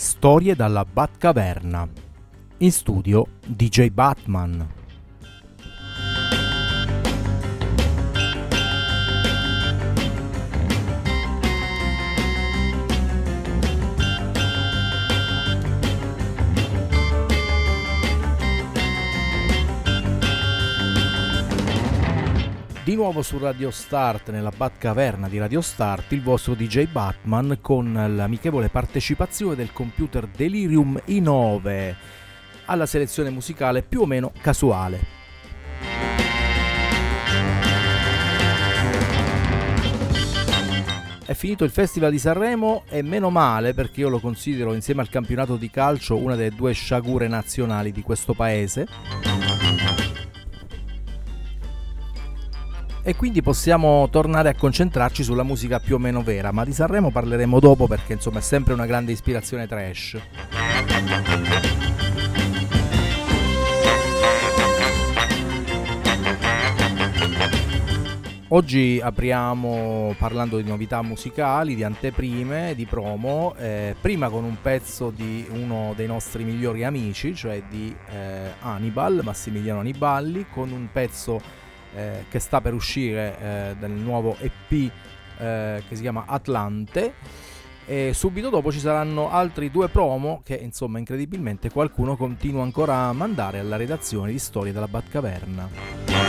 [0.00, 1.88] Storie dalla Batcaverna.
[2.58, 4.77] In studio DJ Batman.
[22.88, 27.92] Di nuovo su Radio Start, nella Batcaverna di Radio Start, il vostro DJ Batman con
[27.92, 31.94] l'amichevole partecipazione del computer Delirium i9
[32.64, 35.00] alla selezione musicale più o meno casuale.
[41.26, 45.10] È finito il Festival di Sanremo e meno male perché io lo considero insieme al
[45.10, 48.86] campionato di calcio una delle due sciagure nazionali di questo paese
[53.02, 57.10] e quindi possiamo tornare a concentrarci sulla musica più o meno vera, ma di Sanremo
[57.10, 60.18] parleremo dopo perché insomma è sempre una grande ispirazione trash.
[68.50, 75.10] Oggi apriamo parlando di novità musicali, di anteprime, di promo, eh, prima con un pezzo
[75.10, 81.66] di uno dei nostri migliori amici, cioè di eh, Hannibal, Massimiliano Aniballi, con un pezzo
[81.94, 84.90] eh, che sta per uscire eh, del nuovo EP
[85.38, 87.14] eh, che si chiama Atlante
[87.86, 93.12] e subito dopo ci saranno altri due promo che insomma incredibilmente qualcuno continua ancora a
[93.12, 96.27] mandare alla redazione di Storie della Batcaverna.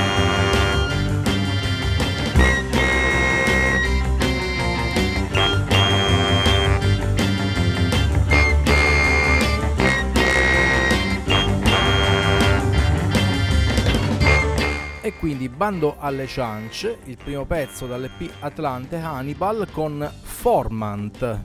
[15.60, 21.44] Bando alle ciance, il primo pezzo dall'EP Atlante Hannibal con Formant.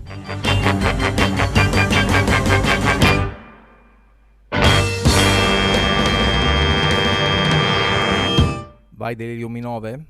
[8.91, 10.07] Vai Delirium 9?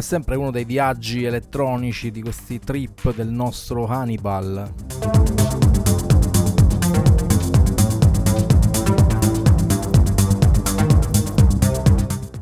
[0.00, 4.72] Sempre uno dei viaggi elettronici di questi trip del nostro Hannibal.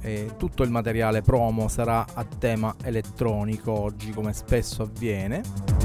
[0.01, 5.80] E tutto il materiale promo sarà a tema elettronico oggi come spesso avviene.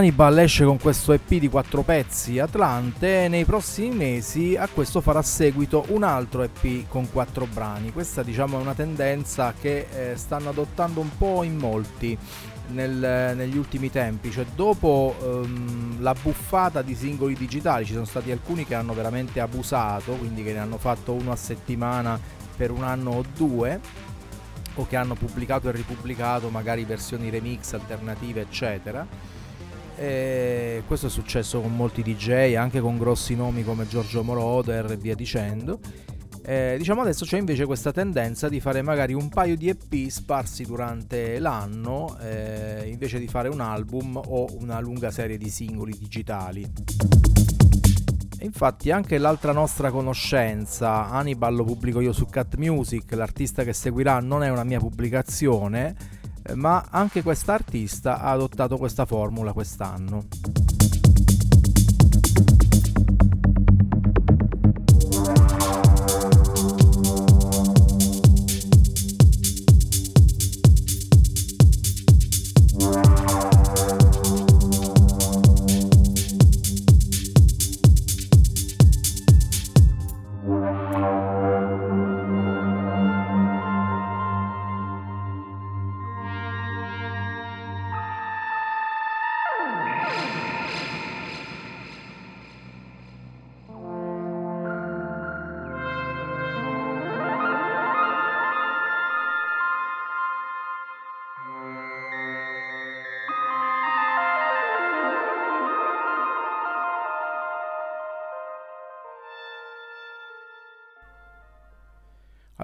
[0.00, 5.02] Hannibal esce con questo EP di quattro pezzi Atlante e nei prossimi mesi a questo
[5.02, 7.92] farà seguito un altro EP con quattro brani.
[7.92, 12.16] Questa diciamo è una tendenza che eh, stanno adottando un po' in molti
[12.68, 18.30] nel, negli ultimi tempi, cioè dopo ehm, la buffata di singoli digitali ci sono stati
[18.30, 22.18] alcuni che hanno veramente abusato, quindi che ne hanno fatto uno a settimana
[22.56, 23.78] per un anno o due
[24.76, 29.06] o che hanno pubblicato e ripubblicato magari versioni remix alternative eccetera
[29.96, 34.96] e questo è successo con molti DJ, anche con grossi nomi come Giorgio Moroder e
[34.96, 35.78] via dicendo.
[36.42, 40.64] E diciamo adesso c'è invece questa tendenza di fare magari un paio di EP sparsi
[40.64, 46.68] durante l'anno eh, invece di fare un album o una lunga serie di singoli digitali.
[48.40, 54.18] Infatti anche l'altra nostra conoscenza, Hannibal lo pubblico io su Cat Music, l'artista che seguirà
[54.20, 55.94] non è una mia pubblicazione,
[56.54, 60.79] ma anche quest'artista ha adottato questa formula quest'anno.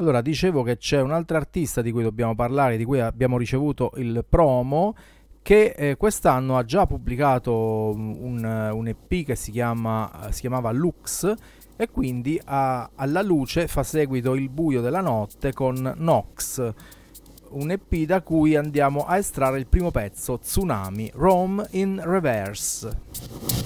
[0.07, 3.91] Allora, dicevo che c'è un altro artista di cui dobbiamo parlare, di cui abbiamo ricevuto
[3.97, 4.95] il promo,
[5.43, 11.35] che eh, quest'anno ha già pubblicato un, un EP che si, chiama, si, chiamava Lux
[11.75, 16.73] e quindi a, alla luce fa seguito Il buio della notte con Nox,
[17.49, 23.66] un EP da cui andiamo a estrarre il primo pezzo, Tsunami, Rome in Reverse.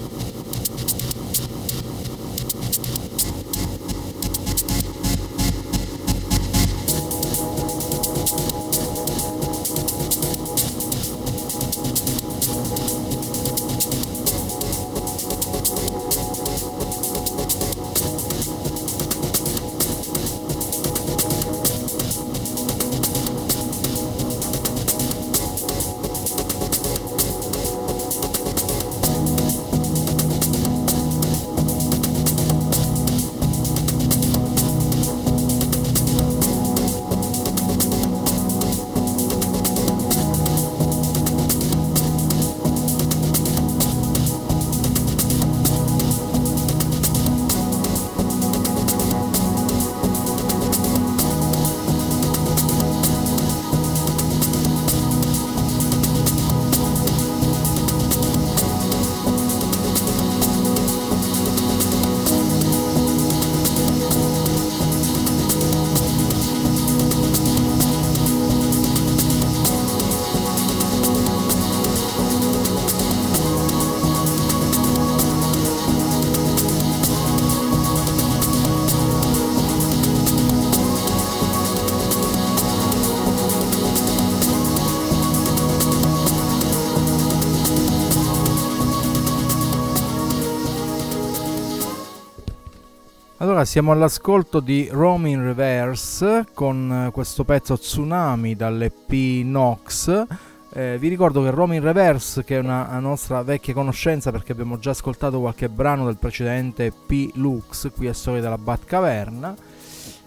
[93.61, 99.11] Allora siamo all'ascolto di Rome in Reverse con eh, questo pezzo Tsunami dall'EP
[99.45, 100.25] Nox.
[100.73, 104.53] Eh, vi ricordo che Rome in Reverse, che è una, una, nostra vecchia conoscenza perché
[104.53, 109.55] abbiamo già ascoltato qualche brano del precedente EP Lux, qui a Storia della Batcaverna,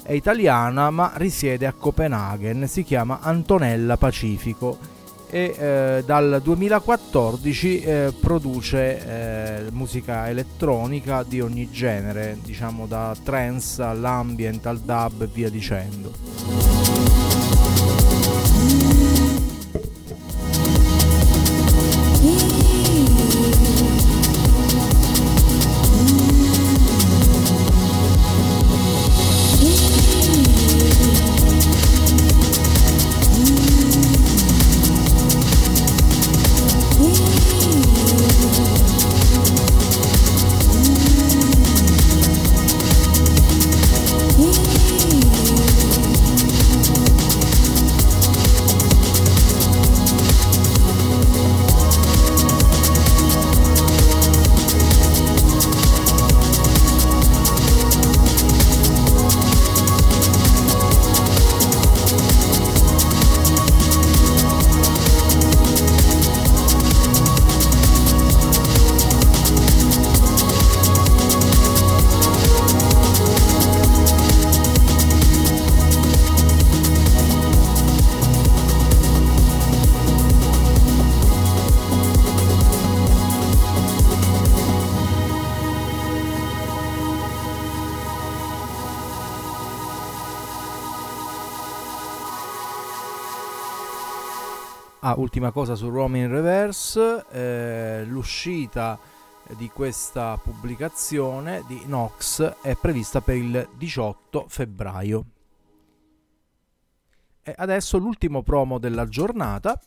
[0.04, 4.93] è italiana ma risiede a Copenaghen, si chiama Antonella Pacifico
[5.34, 13.82] e eh, dal 2014 eh, produce eh, musica elettronica di ogni genere, diciamo da trance
[13.82, 16.12] all'ambient al dub e via dicendo.
[95.06, 98.98] Ah, ultima cosa su Rome in Reverse, eh, l'uscita
[99.54, 105.24] di questa pubblicazione di Nox è prevista per il 18 febbraio.
[107.42, 109.78] E adesso l'ultimo promo della giornata.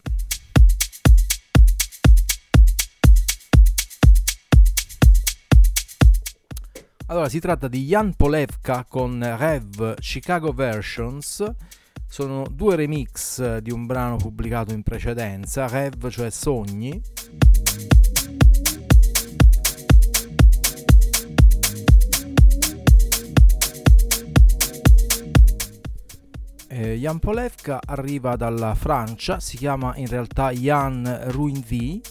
[7.07, 11.43] Allora, si tratta di Jan Polevka con Rev Chicago Versions.
[12.09, 16.99] Sono due remix di un brano pubblicato in precedenza, Rev cioè Sogni.
[26.69, 32.01] Eh, Jan Polevka arriva dalla Francia, si chiama in realtà Jan Ruinvi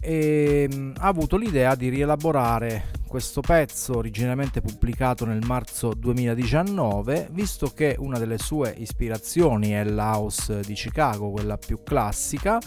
[0.00, 7.68] e mh, ha avuto l'idea di rielaborare questo pezzo originariamente pubblicato nel marzo 2019, visto
[7.68, 12.58] che una delle sue ispirazioni è l'house di Chicago, quella più classica,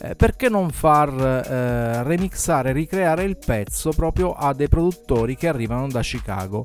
[0.00, 5.88] eh, perché non far eh, remixare, ricreare il pezzo proprio a dei produttori che arrivano
[5.88, 6.62] da Chicago?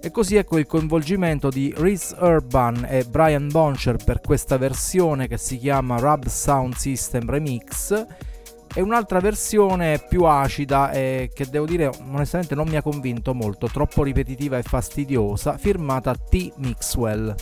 [0.00, 5.38] E così ecco il coinvolgimento di Reese Urban e Brian Boncher per questa versione che
[5.38, 8.06] si chiama Rub Sound System Remix
[8.74, 13.68] e un'altra versione più acida e che devo dire onestamente non mi ha convinto molto,
[13.68, 16.52] troppo ripetitiva e fastidiosa, firmata T.
[16.56, 17.34] Mixwell.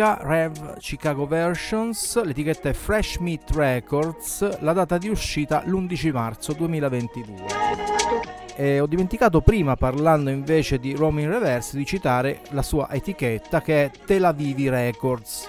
[0.00, 6.54] Polevka Rev Chicago Versions, l'etichetta è Fresh Meat Records, la data di uscita l'11 marzo
[6.54, 7.44] 2022.
[8.56, 13.84] E ho dimenticato prima, parlando invece di Roaming Reverse, di citare la sua etichetta che
[13.84, 15.46] è Tel Avivi Records.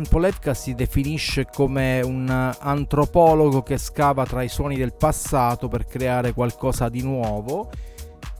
[0.00, 5.84] Jan Polevka si definisce come un antropologo che scava tra i suoni del passato per
[5.84, 7.70] creare qualcosa di nuovo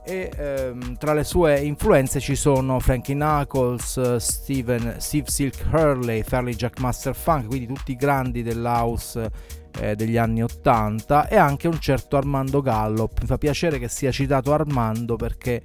[0.03, 6.55] e ehm, tra le sue influenze ci sono Frankie Knuckles, Steven, Steve Silk Hurley, Fairly
[6.55, 9.31] Jack Master Funk, quindi tutti i grandi dell'house
[9.81, 13.21] eh, degli anni 80 e anche un certo Armando Gallop.
[13.21, 15.63] Mi fa piacere che sia citato Armando perché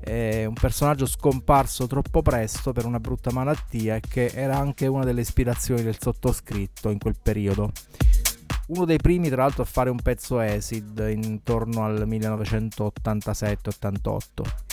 [0.00, 5.04] è un personaggio scomparso troppo presto per una brutta malattia e che era anche una
[5.04, 7.72] delle ispirazioni del sottoscritto in quel periodo.
[8.68, 14.67] Uno dei primi, tra l'altro, a fare un pezzo acid intorno al 1987-88.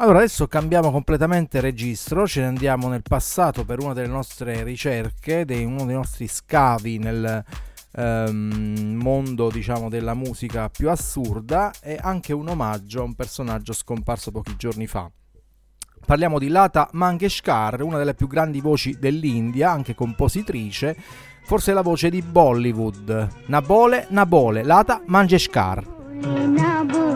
[0.00, 5.44] Allora adesso cambiamo completamente registro, ce ne andiamo nel passato per una delle nostre ricerche,
[5.44, 7.44] di uno dei nostri scavi nel
[7.92, 14.30] ehm, mondo diciamo della musica più assurda e anche un omaggio a un personaggio scomparso
[14.30, 15.10] pochi giorni fa.
[16.06, 20.96] Parliamo di Lata Mangeshkar, una delle più grandi voci dell'India, anche compositrice,
[21.42, 23.28] forse la voce di Bollywood.
[23.48, 27.09] Nabole, Nabole, Lata Mangeshkar.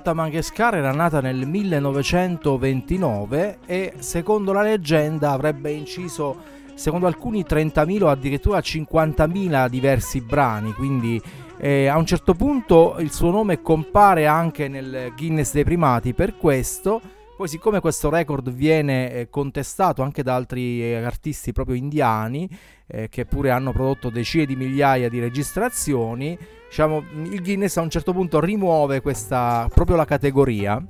[0.00, 6.38] Lata Mangeshkar era nata nel 1929 e secondo la leggenda avrebbe inciso
[6.72, 11.20] secondo alcuni 30.000 o addirittura 50.000 diversi brani, quindi
[11.58, 16.38] eh, a un certo punto il suo nome compare anche nel Guinness dei primati per
[16.38, 17.02] questo.
[17.40, 22.46] Poi siccome questo record viene eh, contestato anche da altri eh, artisti proprio indiani,
[22.86, 26.36] eh, che pure hanno prodotto decine di migliaia di registrazioni,
[26.68, 30.86] diciamo, il Guinness a un certo punto rimuove questa, proprio la categoria.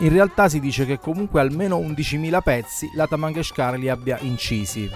[0.00, 4.88] In realtà si dice che comunque almeno 11.000 pezzi la Tamangeshkar li abbia incisi.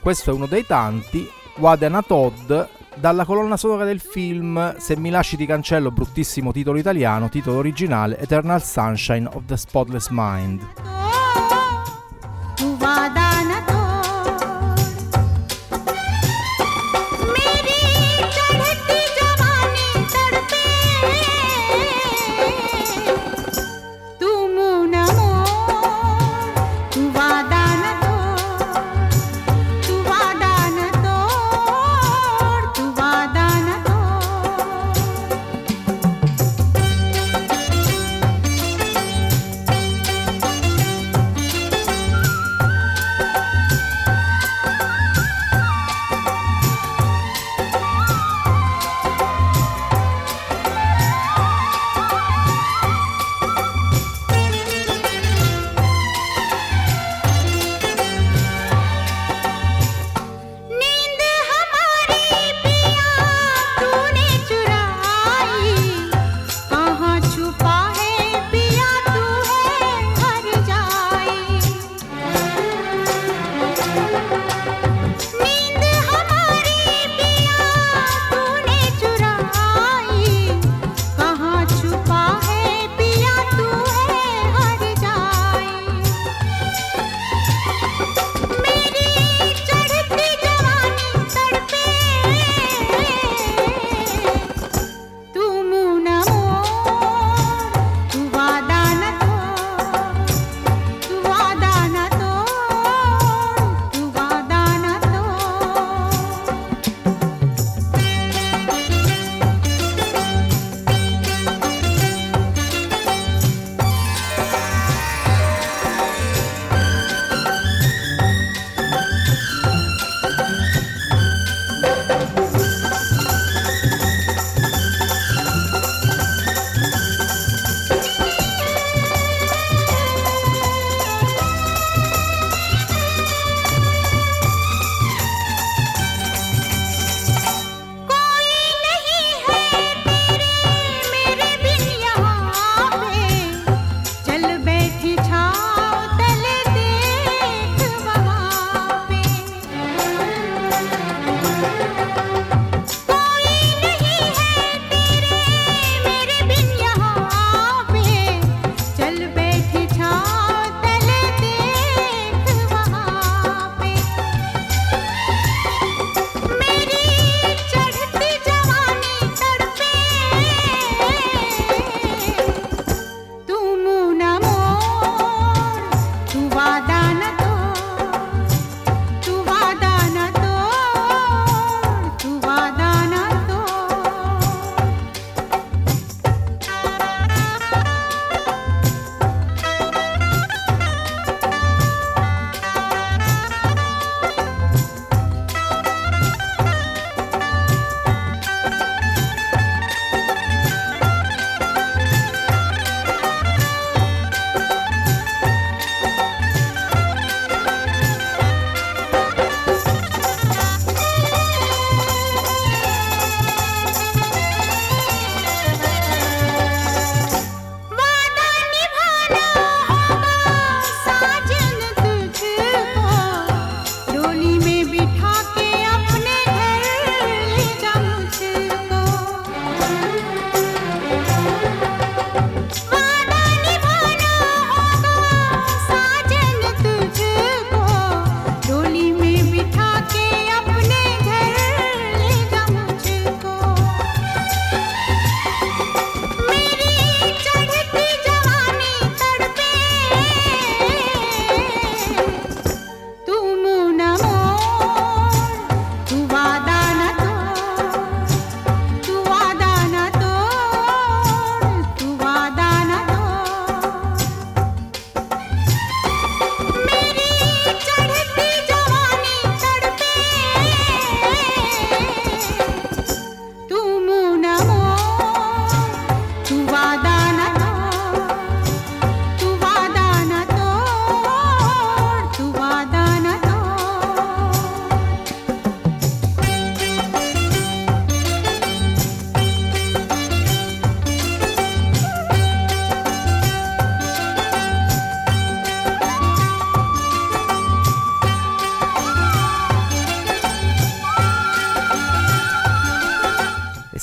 [0.00, 2.50] Questo è uno dei tanti, Wadana Todd
[2.94, 8.18] dalla colonna sonora del film Se mi lasci ti cancello, bruttissimo titolo italiano, titolo originale
[8.18, 11.11] Eternal Sunshine of the Spotless Mind.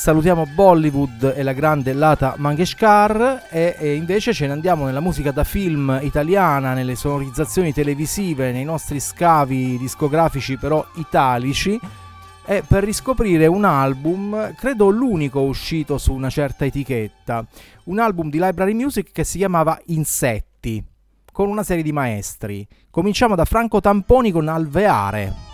[0.09, 5.29] Salutiamo Bollywood e la grande Lata Mangeshkar e, e, invece ce ne andiamo nella musica
[5.29, 11.79] da film italiana, nelle sonorizzazioni televisive, nei nostri scavi discografici però italici
[12.43, 17.45] e per riscoprire un album, credo l'unico uscito su una certa etichetta,
[17.83, 20.83] un album di Library Music che si chiamava Insetti,
[21.31, 22.67] con una serie di maestri.
[22.89, 25.48] Cominciamo da Franco Tamponi con Alveare.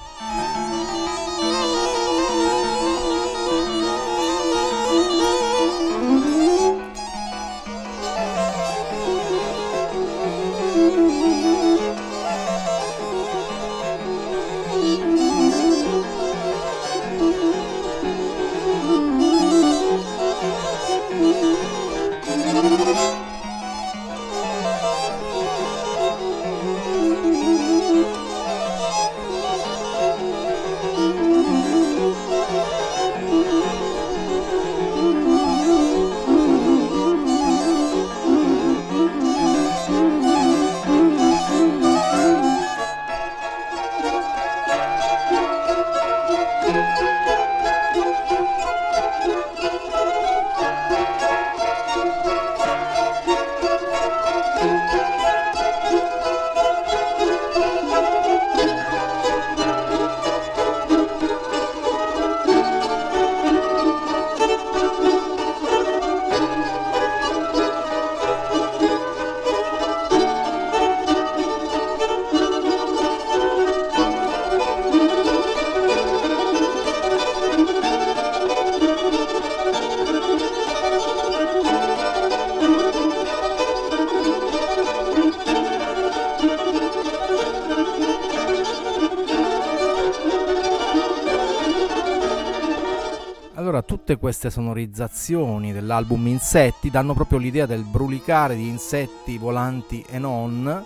[94.26, 100.84] Queste sonorizzazioni dell'album Insetti danno proprio l'idea del brulicare di insetti volanti e non.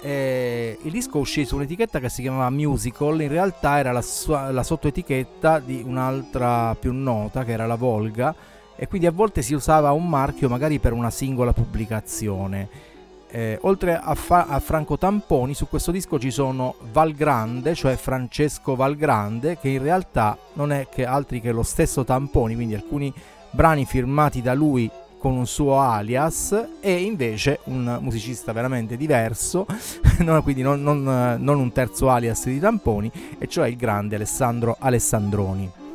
[0.00, 4.50] E il disco uscì su un'etichetta che si chiamava Musical, in realtà era la, sua,
[4.50, 8.34] la sottoetichetta di un'altra più nota che era la Volga
[8.74, 12.87] e quindi a volte si usava un marchio magari per una singola pubblicazione.
[13.30, 18.74] Eh, oltre a, fa- a, Franco Tamponi, su questo disco ci sono Valgrande, cioè Francesco
[18.74, 23.12] Valgrande, che in realtà non è che altri che lo stesso Tamponi, quindi alcuni
[23.50, 29.66] brani firmati da lui con un suo alias e invece un musicista veramente diverso,
[30.42, 35.87] quindi non, non, non un terzo alias di Tamponi, e cioè il grande Alessandro Alessandroni.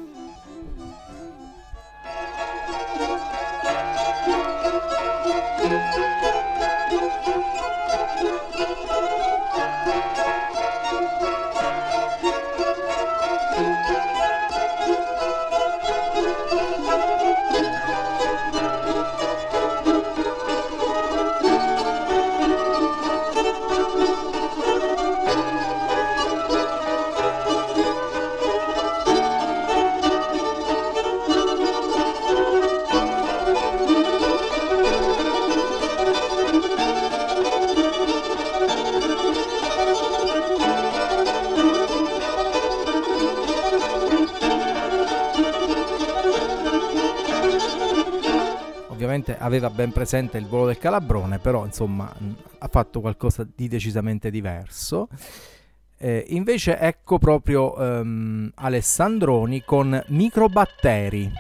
[49.44, 52.12] Aveva ben presente il volo del calabrone, però insomma
[52.58, 55.10] ha fatto qualcosa di decisamente diverso.
[55.98, 61.32] Eh, invece ecco proprio um, Alessandroni con microbatteri.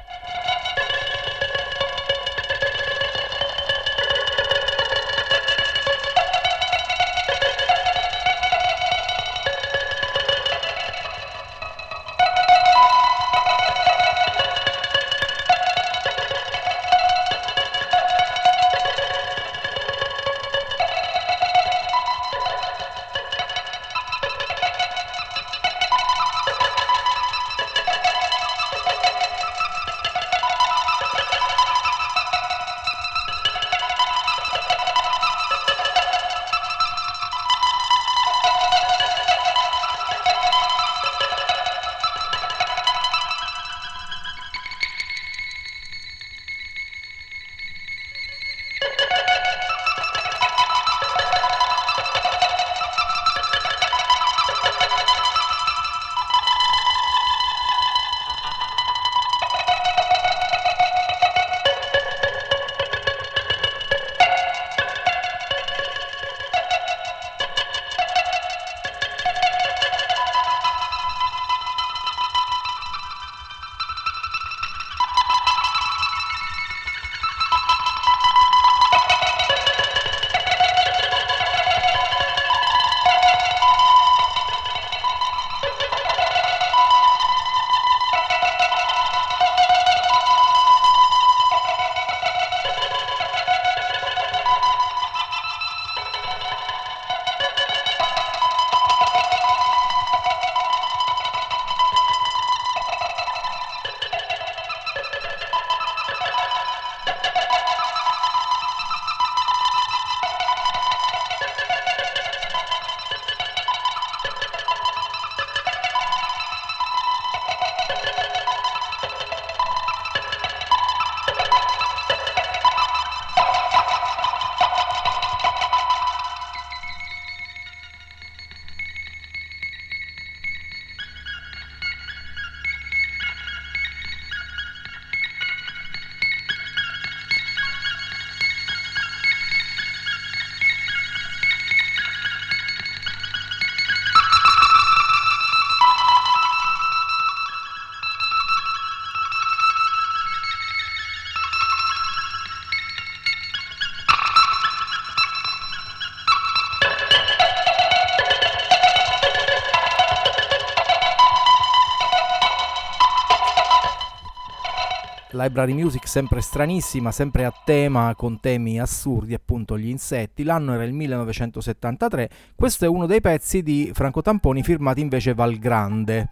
[165.33, 170.43] Library music sempre stranissima, sempre a tema con temi assurdi, appunto gli insetti.
[170.43, 172.29] L'anno era il 1973.
[172.55, 176.29] Questo è uno dei pezzi di Franco Tamponi firmati invece Valgrande.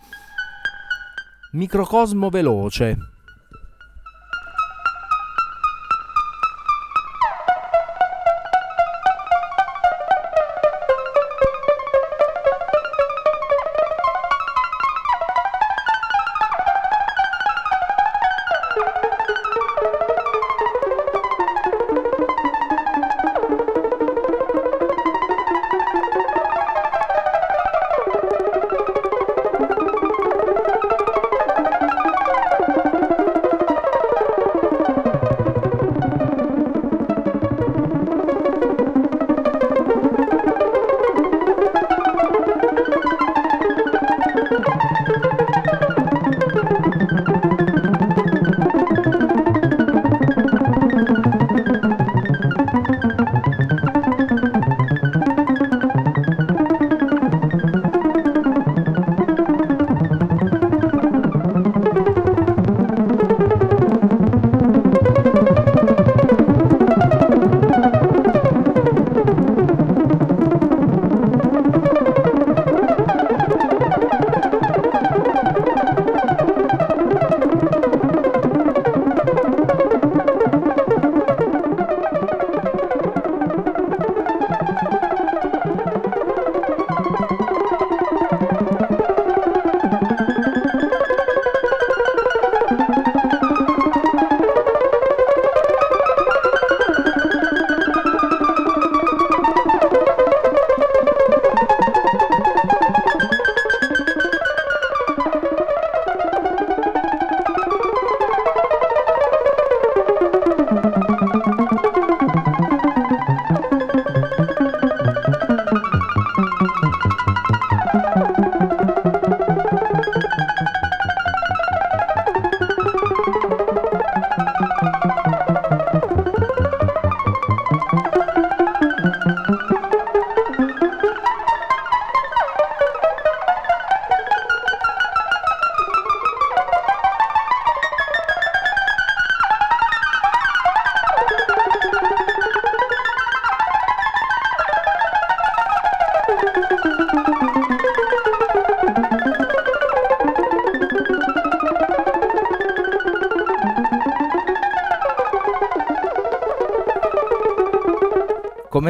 [1.51, 3.10] Microcosmo veloce.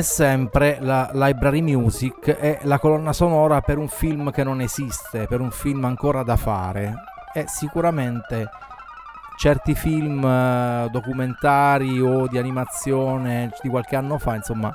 [0.02, 5.28] Come sempre la Library Music è la colonna sonora per un film che non esiste,
[5.28, 6.94] per un film ancora da fare
[7.34, 8.50] e sicuramente
[9.38, 14.74] certi film eh, documentari o di animazione di qualche anno fa, insomma,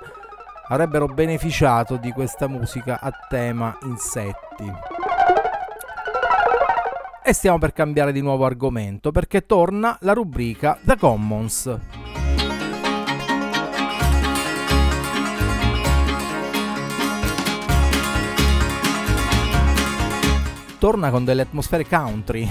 [0.69, 4.73] avrebbero beneficiato di questa musica a tema insetti.
[7.25, 11.79] E stiamo per cambiare di nuovo argomento perché torna la rubrica The Commons.
[20.79, 22.49] Torna con delle atmosfere country.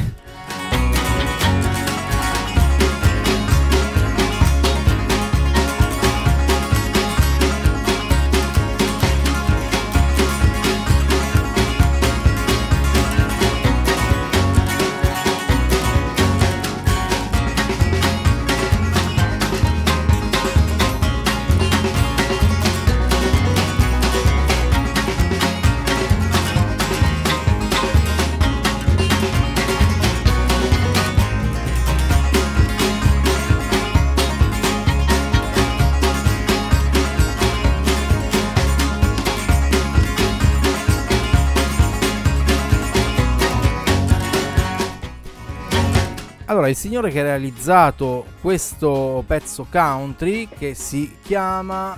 [46.66, 51.96] Allora, il signore che ha realizzato questo pezzo country che si chiama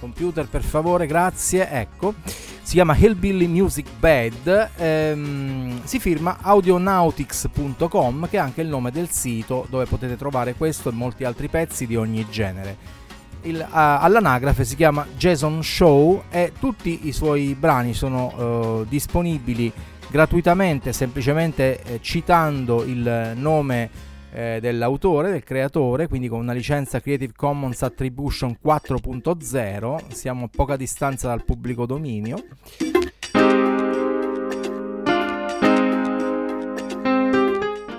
[0.00, 8.36] computer per favore, grazie, ecco, si chiama Hillbilly Music Bed, ehm, si firma audionautics.com che
[8.36, 11.94] è anche il nome del sito dove potete trovare questo e molti altri pezzi di
[11.94, 12.96] ogni genere.
[13.42, 19.72] Il, uh, all'anagrafe si chiama Jason Show e tutti i suoi brani sono uh, disponibili
[20.10, 27.32] gratuitamente semplicemente eh, citando il nome eh, dell'autore, del creatore, quindi con una licenza Creative
[27.34, 32.36] Commons Attribution 4.0, siamo a poca distanza dal pubblico dominio.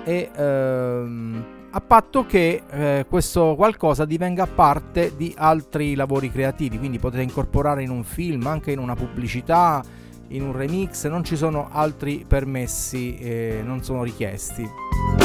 [0.04, 6.98] E ehm, a patto che eh, questo qualcosa divenga parte di altri lavori creativi, quindi
[6.98, 9.82] potete incorporare in un film, anche in una pubblicità,
[10.28, 15.19] in un remix, non ci sono altri permessi, eh, non sono richiesti.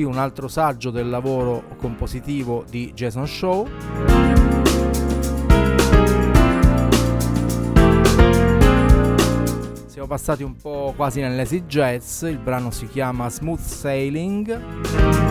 [0.00, 3.68] Qui un altro saggio del lavoro compositivo di Jason Shaw.
[9.86, 15.29] Siamo passati un po' quasi nell'easy jazz, il brano si chiama Smooth Sailing.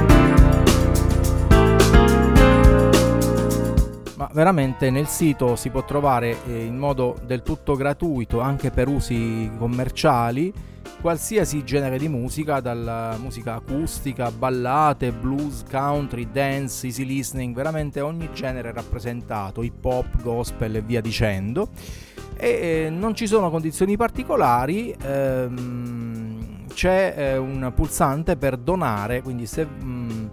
[4.19, 8.89] Ma veramente nel sito si può trovare eh, in modo del tutto gratuito anche per
[8.89, 10.53] usi commerciali
[10.99, 18.29] qualsiasi genere di musica, dalla musica acustica, ballate, blues, country, dance, easy listening, veramente ogni
[18.33, 21.69] genere rappresentato, hip hop, gospel e via dicendo.
[22.35, 29.45] E eh, non ci sono condizioni particolari, ehm, c'è eh, un pulsante per donare, quindi
[29.45, 29.63] se...
[29.63, 30.27] Mh, mm,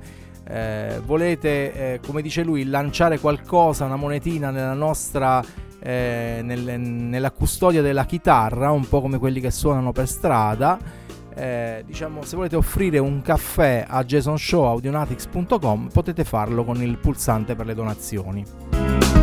[0.49, 5.43] eh, volete, eh, come dice lui, lanciare qualcosa, una monetina nella nostra
[5.81, 10.79] eh, nel, nella custodia della chitarra, un po' come quelli che suonano per strada.
[11.35, 17.67] Eh, diciamo, se volete offrire un caffè a jasonshowaudionatics.com potete farlo con il pulsante per
[17.67, 19.16] le donazioni.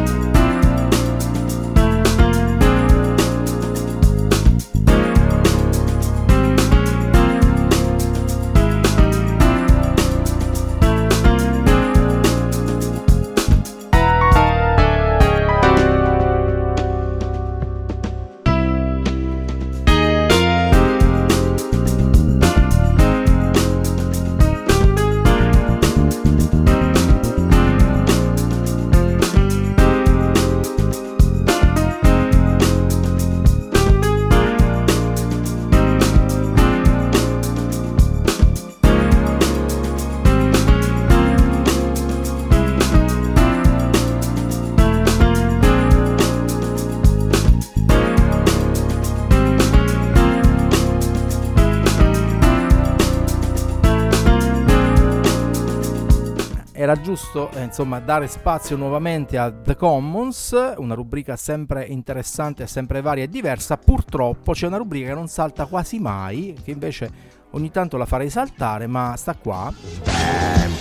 [56.83, 62.99] Era giusto eh, insomma dare spazio nuovamente a The Commons, una rubrica sempre interessante, sempre
[62.99, 63.77] varia e diversa.
[63.77, 67.09] Purtroppo c'è una rubrica che non salta quasi mai, che invece
[67.51, 69.73] ogni tanto la farei saltare, ma sta qua.
[70.03, 70.71] Bam,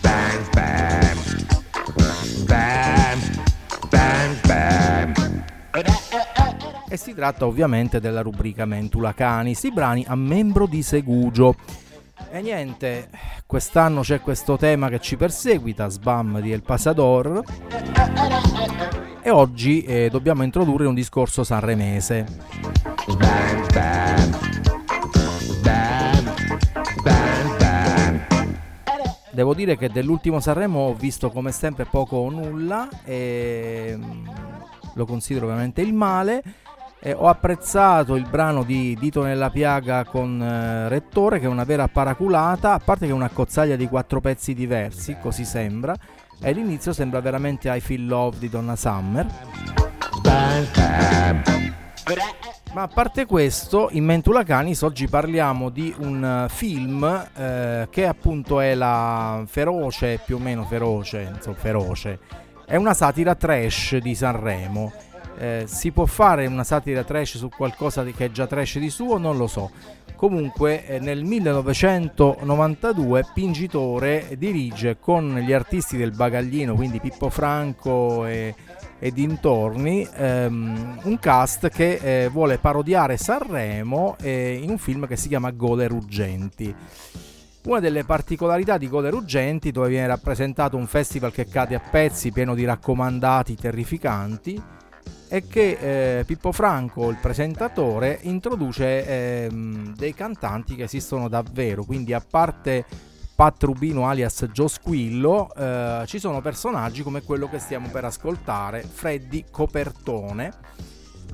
[0.00, 0.50] bam,
[4.46, 5.44] bam.
[6.88, 11.56] E si tratta ovviamente della rubrica Mentula Canis, i brani a membro di Segugio.
[12.34, 13.10] E niente,
[13.46, 17.44] quest'anno c'è questo tema che ci perseguita, Sbam di El Pasador.
[19.22, 22.26] E oggi eh, dobbiamo introdurre un discorso sanremese.
[23.16, 24.38] Bam, bam.
[25.62, 26.34] Bam,
[29.30, 34.26] Devo dire che dell'ultimo Sanremo ho visto come sempre poco o nulla e mm,
[34.94, 36.42] lo considero veramente il male
[37.04, 41.64] eh, ho apprezzato il brano di Dito nella piaga con eh, Rettore, che è una
[41.64, 45.94] vera paraculata, a parte che è una cozzaglia di quattro pezzi diversi, così sembra.
[46.40, 49.26] E all'inizio sembra veramente I Feel Love di Donna Summer.
[52.72, 58.60] Ma a parte questo, in Mentula Canis oggi parliamo di un film eh, che appunto
[58.60, 62.18] è la feroce, più o meno feroce, insomma feroce,
[62.64, 68.02] è una satira trash di Sanremo eh, si può fare una satira trash su qualcosa
[68.04, 69.18] che è già trash di suo?
[69.18, 69.70] Non lo so.
[70.16, 78.54] Comunque eh, nel 1992 Pingitore dirige con gli artisti del bagaglino, quindi Pippo Franco e,
[78.98, 85.16] e dintorni, ehm, un cast che eh, vuole parodiare Sanremo eh, in un film che
[85.16, 86.74] si chiama Gole Ruggenti.
[87.64, 92.30] Una delle particolarità di Gole Ruggenti, dove viene rappresentato un festival che cade a pezzi,
[92.30, 94.62] pieno di raccomandati terrificanti,
[95.28, 99.48] è che eh, Pippo Franco, il presentatore, introduce eh,
[99.96, 102.84] dei cantanti che esistono davvero, quindi a parte
[103.34, 108.82] Pat Rubino alias Joe Squillo, eh, ci sono personaggi come quello che stiamo per ascoltare,
[108.82, 110.52] Freddy Copertone,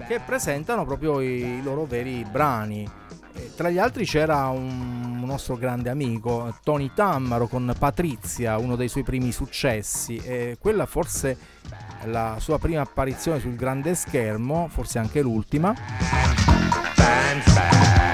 [0.07, 3.00] che presentano proprio i loro veri brani.
[3.35, 8.89] E tra gli altri c'era un, nostro grande amico, Tony Tammaro con Patrizia, uno dei
[8.89, 11.37] suoi primi successi, e quella forse
[12.07, 15.73] la sua prima apparizione sul grande schermo, forse anche l'ultima.
[16.97, 18.10] Bam, bam.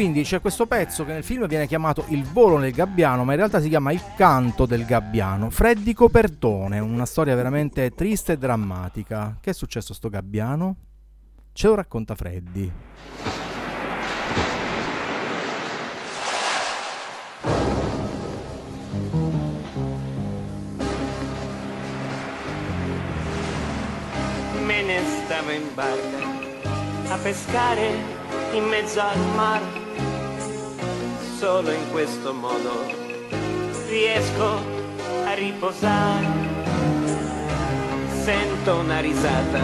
[0.00, 3.36] Quindi c'è questo pezzo che nel film viene chiamato Il volo nel gabbiano, ma in
[3.36, 5.50] realtà si chiama Il canto del gabbiano.
[5.50, 9.36] Freddy Copertone, una storia veramente triste e drammatica.
[9.38, 10.76] Che è successo a sto gabbiano?
[11.52, 12.72] Ce lo racconta Freddy.
[24.64, 27.90] Me ne stavo in barca a pescare
[28.54, 29.89] in mezzo al mare.
[31.40, 32.84] Solo in questo modo
[33.88, 34.62] riesco
[35.24, 36.26] a riposare.
[38.22, 39.60] Sento una risata,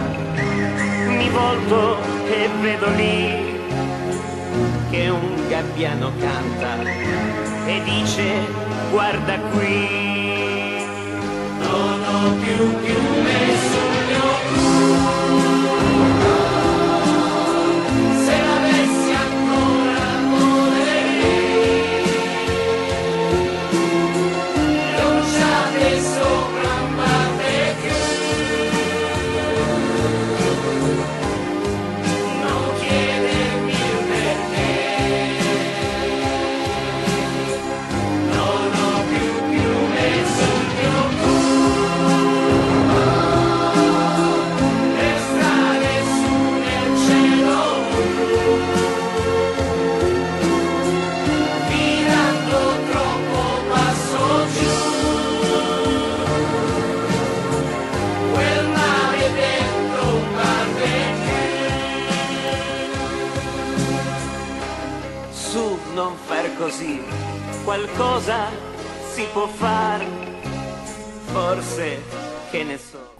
[1.05, 3.59] mi volto e vedo lì
[4.89, 6.81] che un gabbiano canta
[7.67, 8.23] e dice
[8.89, 10.83] guarda qui.
[11.59, 13.46] Non ho più più nessuno.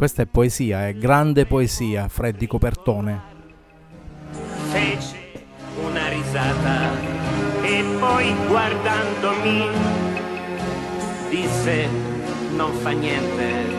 [0.07, 3.21] Questa è poesia, è grande poesia, Freddy Copertone.
[4.69, 5.17] Fece
[5.83, 6.91] una risata
[7.61, 9.67] e poi guardandomi
[11.29, 11.89] disse
[12.55, 13.76] non fa niente,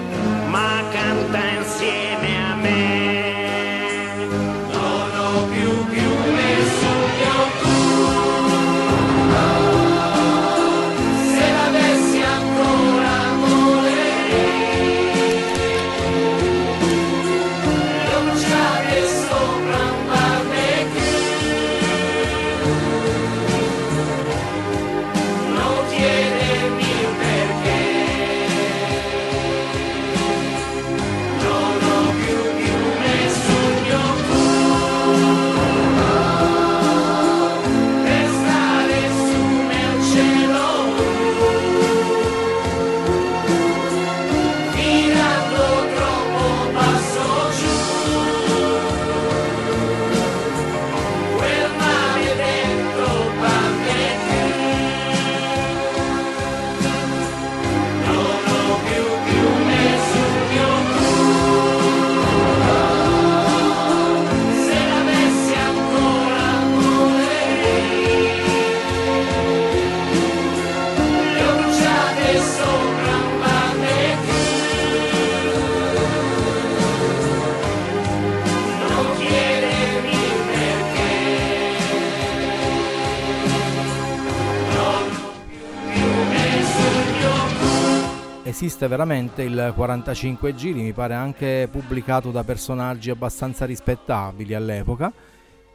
[88.78, 95.12] esiste veramente il 45 giri, mi pare anche pubblicato da personaggi abbastanza rispettabili all'epoca,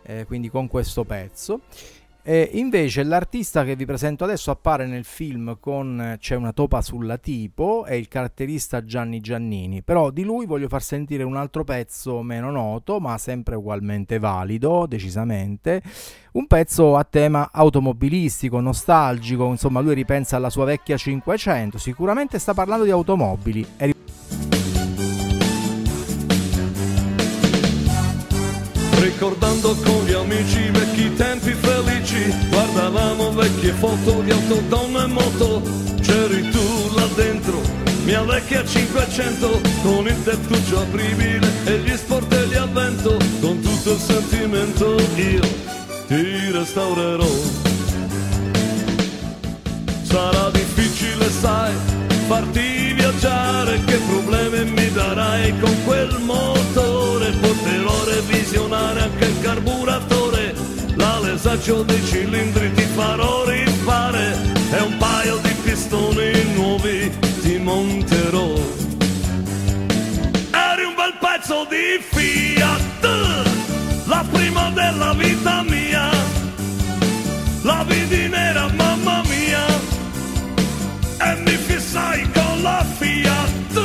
[0.04, 1.60] eh, quindi con questo pezzo.
[2.26, 7.17] E invece l'artista che vi presento adesso appare nel film con C'è una topa sulla
[7.17, 12.21] tipo, è il caratterista Gianni Giannini, però di lui voglio far sentire un altro pezzo
[12.21, 15.82] meno noto, ma sempre ugualmente valido, decisamente,
[16.34, 22.53] un pezzo a tema automobilistico, nostalgico, insomma lui ripensa alla sua vecchia 500, sicuramente sta
[22.53, 23.67] parlando di automobili.
[29.01, 30.71] Ricordando con gli amici
[31.64, 32.24] felici.
[32.49, 35.61] Guardavamo vecchie foto di auto, donne e moto.
[36.01, 37.61] C'eri tu là dentro,
[38.03, 43.18] mia vecchia 500 Con il tettuccio apribile e gli sportelli a vento.
[43.39, 45.41] Con tutto il sentimento io
[46.07, 47.32] ti restaurerò.
[50.03, 51.74] Sarà difficile sai
[52.28, 53.84] farti viaggiare.
[53.86, 57.32] Che problemi mi darai con quel motore?
[57.41, 60.22] Potrò revisionare anche il carburatore
[61.44, 64.34] L'alesagio dei cilindri ti farò rifare.
[64.72, 68.54] E un paio di pistoni nuovi ti monterò.
[70.52, 73.04] Eri un bel pezzo di Fiat,
[74.06, 76.10] la prima della vita mia,
[77.64, 79.66] la vidi nera mamma mia,
[81.28, 83.82] e mi fissai con la Fiat,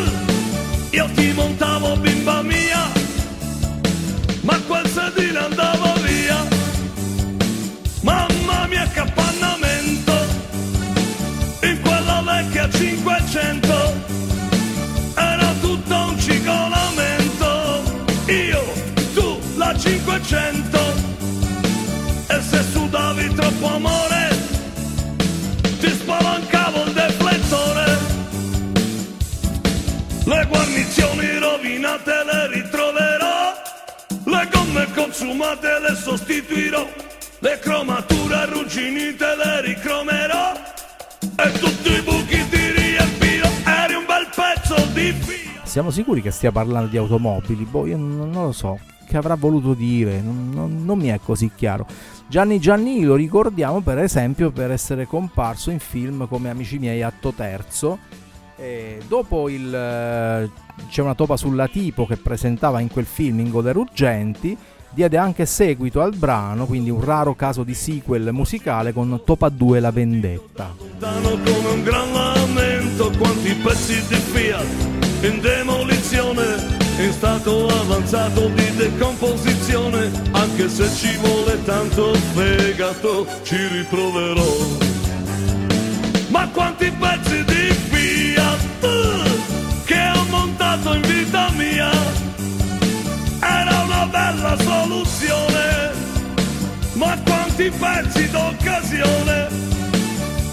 [0.90, 2.17] io ti montavo bimba
[20.28, 20.78] 500.
[22.28, 24.28] E se sudavi troppo amore,
[25.80, 27.96] ti spalancavo il deflettore.
[30.24, 33.54] Le guarnizioni rovinate le ritroverò.
[34.24, 36.86] Le gomme consumate le sostituirò.
[37.38, 40.52] Le cromature arrugginite le ricromerò.
[41.36, 43.48] E tutti i buchi ti riempirò.
[43.64, 45.37] Eri un bel pezzo di Fiat.
[45.68, 47.64] Siamo sicuri che stia parlando di automobili?
[47.64, 48.78] Boh, io non, lo so.
[49.06, 50.18] Che avrà voluto dire?
[50.22, 51.86] Non, non- non mi è così chiaro.
[52.26, 57.32] Gianni Giannini lo ricordiamo per esempio per essere comparso in film come Amici miei atto
[57.32, 57.98] terzo.
[58.56, 60.50] E dopo il eh,
[60.88, 64.56] C'è una topa sulla tipo che presentava in quel film in Goder Urgenti,
[64.88, 69.80] diede anche seguito al brano, quindi un raro caso di sequel musicale con Topa 2
[69.80, 70.74] La vendetta.
[70.78, 78.76] lontano come un gran lamento quanti pezzi di Fiat in demolizione in stato avanzato di
[78.76, 84.56] decomposizione anche se ci vuole tanto fegato ci riproverò
[86.28, 88.86] ma quanti pezzi di Fiat
[89.84, 91.90] che ho montato in vita mia
[93.40, 95.92] era una bella soluzione.
[96.94, 99.48] Ma quanti pezzi d'occasione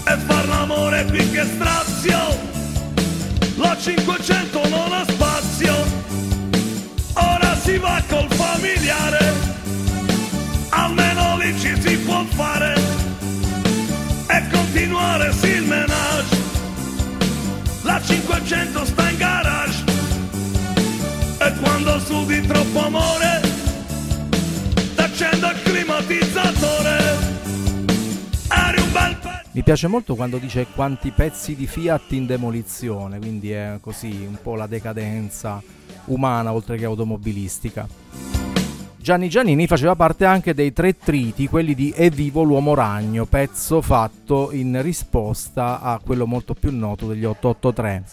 [0.06, 2.55] e far l'amore qui che strazio
[3.56, 5.74] la 500 non ha spazio.
[7.14, 9.32] Ora si va col familiare.
[10.70, 12.74] Almeno lì ci si può fare.
[14.28, 16.36] E continuare sì il menage.
[17.82, 19.84] La 500 sta in garage.
[21.38, 23.40] E quando sudi troppo amore
[24.94, 27.05] t'accendo il climatizzatore
[29.56, 34.36] Mi piace molto quando dice quanti pezzi di Fiat in demolizione, quindi è così un
[34.42, 35.62] po' la decadenza
[36.04, 37.88] umana oltre che automobilistica.
[38.98, 43.80] Gianni Giannini faceva parte anche dei tre triti, quelli di È vivo l'uomo ragno, pezzo
[43.80, 48.04] fatto in risposta a quello molto più noto degli 883.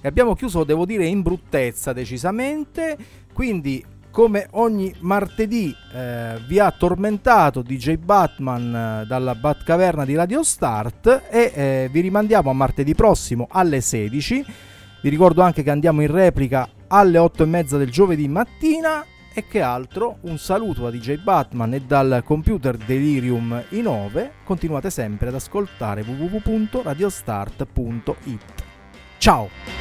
[0.00, 2.96] E abbiamo chiuso, devo dire, in bruttezza decisamente,
[3.34, 3.84] quindi
[4.14, 11.24] come ogni martedì eh, vi ha tormentato DJ Batman eh, dalla Batcaverna di Radio Start
[11.28, 14.46] e eh, vi rimandiamo a martedì prossimo alle 16.
[15.02, 19.04] Vi ricordo anche che andiamo in replica alle 8 e mezza del giovedì mattina
[19.34, 24.30] e che altro, un saluto da DJ Batman e dal computer Delirium i9.
[24.44, 28.62] Continuate sempre ad ascoltare www.radiostart.it.
[29.18, 29.73] Ciao!